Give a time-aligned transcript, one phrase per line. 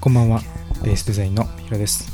[0.00, 0.40] こんばんは。
[0.82, 2.10] ベースデザインのひろです。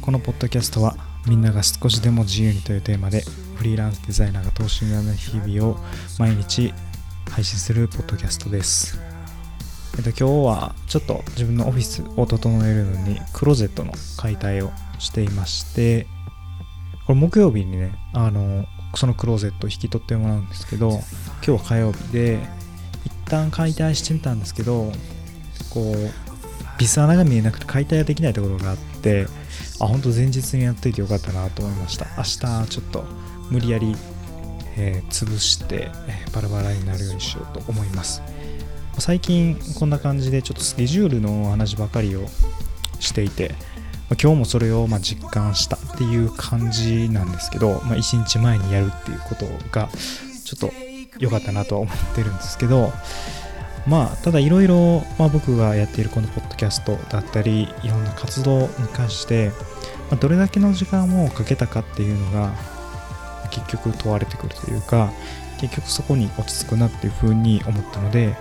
[0.00, 3.24] このポッドキャストはみんなが少しでも自由にというテーマで
[3.56, 5.76] フリーランスデザイナーが等身大の日々を
[6.20, 6.72] 毎日
[7.28, 9.00] 配信するポッドキャストです。
[9.98, 14.70] えっと、今日はちょっと自分のオフィスを整えるのにクローゼットの解体を
[15.00, 16.06] していまして
[17.06, 21.00] これ木曜日にねあのそのクローゼットを引き取ってもらうんですけど今
[21.40, 22.38] 日は火曜日で
[23.30, 24.92] 旦解体してみたんですけど
[25.70, 25.94] こう
[26.78, 29.26] ビス穴が見えなくて解体ができないところがあって
[29.80, 32.06] あ本当前日にやっといてよかったなと思いました。
[32.16, 33.04] 明日ちょっと
[33.50, 33.96] 無理やり、
[34.76, 38.22] えー、潰して、えー、バラバラになるようにしようと思います。
[38.98, 42.26] 最近こんな感じでちょっとスケジュールの話ばかりを
[42.98, 43.54] していて
[44.20, 49.88] 今日もそれをま実感したっていう感じなんですけど、まあ、1日前にやるっていうことが
[50.44, 50.72] ちょっと
[51.20, 52.92] 良かったなとは思ってるんですけど
[53.86, 59.52] まあただいろいろ僕がやっているこのポッドキャストだったりいろんな活動に関して、
[60.10, 62.52] ま、どれだけの時間をかけたかっていうのが
[63.50, 65.12] 結局問われてくるというか
[65.60, 68.34] 結局そこに落ち着くなっていうふうに思ったので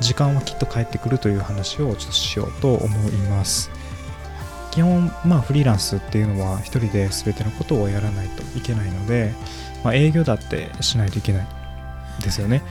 [0.00, 3.70] 時間はきっと返ってくるという話をちょっとしようと思います。
[4.72, 9.32] 基本まあフリーランスっていうのは一人で全てのことをやらないといけないので、
[9.84, 11.63] まあ、営業だってしないといけない。
[12.22, 12.62] ですよね。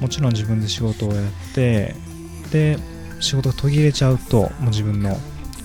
[0.00, 1.94] もちろん自分で仕事をやって
[2.50, 2.78] で
[3.20, 5.16] 仕事が途切れちゃうともう自分の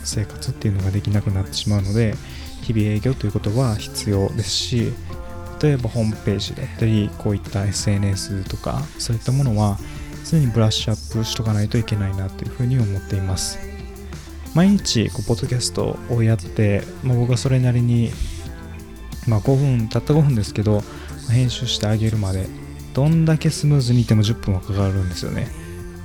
[0.04, 2.16] 生活っていうのができなくなってしまうので
[2.62, 4.94] 日々営業ということは必要ですし
[5.62, 9.78] 例えばホームページだったりこういった SNS とかそういったものは
[10.30, 13.60] 常にブラッシュアップしとかないといけないなというふうに思っています。
[14.56, 18.10] 毎日こうポッドキャストをやって、まあ、僕はそれなりに、
[19.28, 20.82] まあ、5分たった5分ですけど
[21.30, 22.48] 編集してあげるまで
[23.00, 25.48] どんだけスムーズにいても10分はかかるんですよね、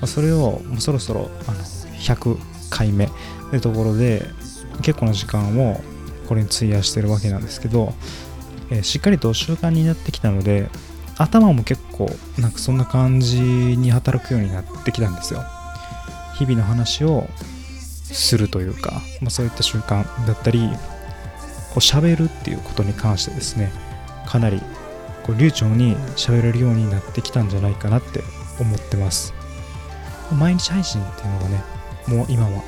[0.00, 2.39] ま、それをもうそろそろあの100
[2.70, 3.09] 回目っ
[3.50, 4.25] てところで
[4.83, 5.81] 結構な時間を
[6.28, 7.94] これに費やしてるわけなんですけど、
[8.71, 10.69] えー、しっかりと習慣になってきたので
[11.19, 15.43] 頭も結構なんかそんな感じに働くようになってきたんですよ。
[16.38, 17.27] 日々の話を
[18.04, 20.71] するというか、まあ、そういった習慣だったり
[21.71, 23.72] こう喋るっていうことに関してですね
[24.27, 24.60] かなり
[25.24, 28.22] こう流暢に喋れるようになってきたんじゃないかなって
[28.60, 29.34] 思ってます。
[30.38, 31.64] 毎日配信っていうのがね
[32.06, 32.62] もう今は、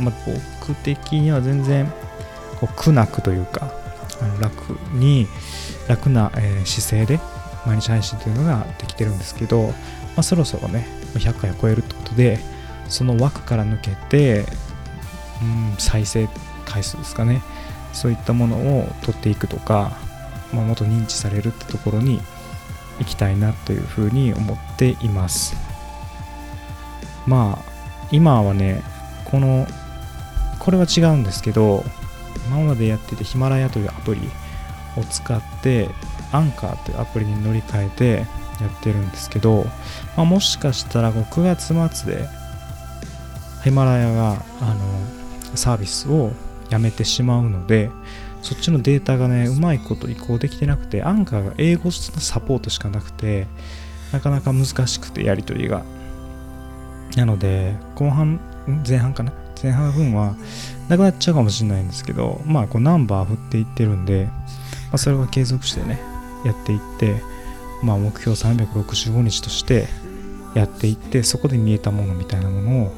[0.00, 0.14] まあ、
[0.60, 1.86] 僕的には全然
[2.60, 3.72] こう苦なくというか
[4.40, 5.26] 楽に
[5.88, 7.20] 楽な、え、姿勢で
[7.66, 9.72] 毎日配信というのができてるんですけど、ま
[10.18, 12.38] あ、そろそろね100回を超えるってことで
[12.88, 14.44] その枠から抜けて、
[15.42, 16.28] うん、再生
[16.64, 17.42] 回数ですかね
[17.92, 19.92] そういったものを取っていくとか、
[20.52, 22.20] まあ、もっと認知されるってところに
[22.98, 25.56] 行きたいなというふうに思っています。
[27.26, 27.72] まあ
[28.10, 28.82] 今はね
[29.24, 29.66] この
[30.58, 31.84] これは違うんですけど
[32.48, 34.20] 今までやっててヒマラヤというアプリ
[34.96, 35.88] を使って
[36.32, 38.26] アンカーというアプリに乗り換えて
[38.60, 39.64] やってるんですけど、
[40.16, 42.28] まあ、もしかしたら9月末で
[43.64, 46.32] ヒマラヤがあのサービスを
[46.70, 47.90] やめてしまうので
[48.42, 53.46] そっちのデータがねうまいこと移行できてなくてアンカーが英語のサポートしかなくて
[54.12, 55.84] なかなか難しくてやり取りが。
[57.16, 58.40] なので後半
[58.86, 59.32] 前半かな？
[59.62, 60.34] 前半分は
[60.88, 66.00] なくなっちゃうかもしれないんですけどまあこうナンバー振っていってるんで、まあ、それは継続してね
[66.44, 67.22] やっていって
[67.82, 69.86] まあ目標365日として
[70.54, 72.94] やっていってそこで見えたものみたいなものを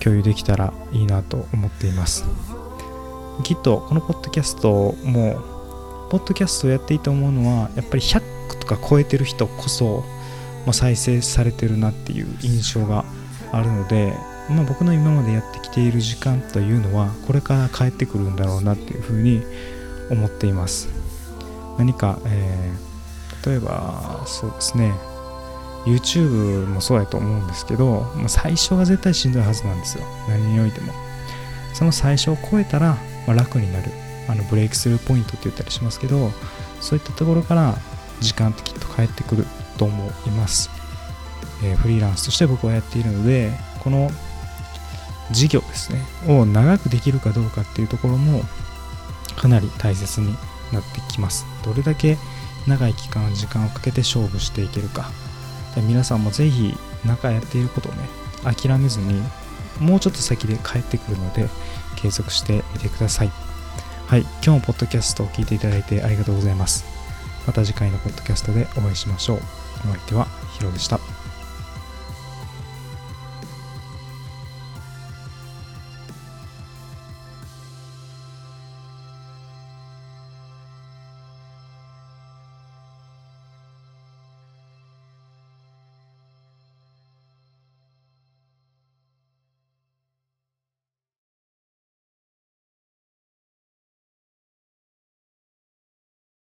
[0.00, 2.24] 共有できたらいいなと思っています。
[3.42, 5.40] きっとこのポッドキャストも
[6.10, 10.04] ポッドキャストをやっていいと思うのはやっぱり100とか超えてる人こそ、
[10.66, 13.04] まあ、再生されてるなっていう印象が
[13.52, 14.14] あるので、
[14.50, 19.42] まあ、僕の今までやってきている時間というのはこれから帰ってくるんだろうなっていうふうに
[20.10, 20.88] 思っています。
[21.78, 24.92] 何か、えー、例えばそうですね。
[25.84, 30.04] YouTube もそうやと思うんですけど、まあ、最初が絶対しんどいはずなんですよ。
[30.28, 30.92] 何においても。
[31.74, 33.90] その最初を超えたら、まあ、楽になる
[34.28, 36.30] あのブレイクスルーポイントって言ったりしますけど
[36.80, 37.76] そういったところから
[38.20, 39.44] 時間ってきっと返ってくる
[39.78, 40.70] と思います、
[41.64, 44.10] えー、フリーランスとして僕はやっているのでこの
[45.30, 48.42] 事業ですねを長くできるかどうかっていうところも
[49.36, 50.34] かなり大切に
[50.72, 51.46] なってきます。
[51.64, 52.16] どれだけ
[52.66, 55.10] 長い期間時間をかけて勝負していけるか。
[55.76, 56.76] 皆さんもぜひ
[57.06, 58.08] 中やっていることをね
[58.44, 59.22] 諦めずに
[59.80, 61.48] もうちょっと先で帰ってくるので
[61.96, 63.30] 継続してみてください。
[64.06, 66.84] はい今日もポッドキャストを聞いていただいてありがとうございます。
[67.46, 69.38] また次回のポッドキャストでお会いしましょう。
[69.84, 70.26] お相手は
[70.58, 71.11] ヒロでした。